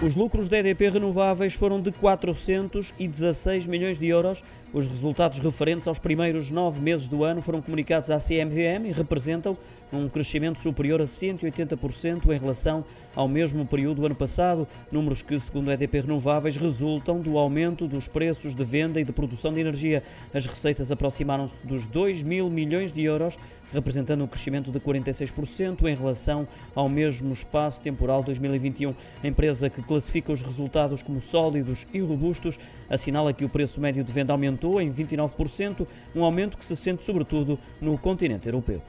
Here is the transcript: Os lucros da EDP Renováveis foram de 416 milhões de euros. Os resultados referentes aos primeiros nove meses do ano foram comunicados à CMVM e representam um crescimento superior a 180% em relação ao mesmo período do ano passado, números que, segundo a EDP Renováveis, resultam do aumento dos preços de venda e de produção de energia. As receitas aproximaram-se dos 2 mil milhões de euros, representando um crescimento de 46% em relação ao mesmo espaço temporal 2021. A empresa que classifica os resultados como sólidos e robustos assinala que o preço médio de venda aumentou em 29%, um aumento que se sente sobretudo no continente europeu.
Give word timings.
Os 0.00 0.14
lucros 0.14 0.48
da 0.48 0.58
EDP 0.60 0.90
Renováveis 0.90 1.54
foram 1.54 1.80
de 1.80 1.90
416 1.90 3.66
milhões 3.66 3.98
de 3.98 4.06
euros. 4.06 4.44
Os 4.72 4.86
resultados 4.86 5.40
referentes 5.40 5.88
aos 5.88 5.98
primeiros 5.98 6.50
nove 6.50 6.80
meses 6.80 7.08
do 7.08 7.24
ano 7.24 7.42
foram 7.42 7.60
comunicados 7.60 8.08
à 8.08 8.18
CMVM 8.18 8.86
e 8.86 8.92
representam 8.92 9.58
um 9.92 10.08
crescimento 10.08 10.60
superior 10.60 11.00
a 11.00 11.04
180% 11.04 12.32
em 12.32 12.38
relação 12.38 12.84
ao 13.16 13.26
mesmo 13.26 13.66
período 13.66 14.02
do 14.02 14.06
ano 14.06 14.14
passado, 14.14 14.68
números 14.92 15.20
que, 15.20 15.38
segundo 15.40 15.68
a 15.68 15.74
EDP 15.74 16.02
Renováveis, 16.02 16.56
resultam 16.56 17.20
do 17.20 17.36
aumento 17.36 17.88
dos 17.88 18.06
preços 18.06 18.54
de 18.54 18.62
venda 18.62 19.00
e 19.00 19.04
de 19.04 19.10
produção 19.12 19.52
de 19.52 19.58
energia. 19.58 20.04
As 20.32 20.46
receitas 20.46 20.92
aproximaram-se 20.92 21.66
dos 21.66 21.88
2 21.88 22.22
mil 22.22 22.48
milhões 22.48 22.92
de 22.92 23.02
euros, 23.02 23.36
representando 23.72 24.24
um 24.24 24.26
crescimento 24.26 24.70
de 24.70 24.80
46% 24.80 25.86
em 25.86 25.94
relação 25.94 26.46
ao 26.74 26.88
mesmo 26.88 27.32
espaço 27.32 27.80
temporal 27.80 28.22
2021. 28.22 28.94
A 29.22 29.26
empresa 29.26 29.70
que 29.70 29.82
classifica 29.82 30.32
os 30.32 30.42
resultados 30.42 31.02
como 31.02 31.20
sólidos 31.20 31.86
e 31.92 32.00
robustos 32.00 32.58
assinala 32.88 33.32
que 33.32 33.44
o 33.44 33.48
preço 33.48 33.80
médio 33.80 34.04
de 34.04 34.12
venda 34.12 34.32
aumentou 34.32 34.80
em 34.80 34.92
29%, 34.92 35.86
um 36.14 36.24
aumento 36.24 36.56
que 36.56 36.64
se 36.64 36.76
sente 36.76 37.04
sobretudo 37.04 37.58
no 37.80 37.98
continente 37.98 38.46
europeu. 38.46 38.82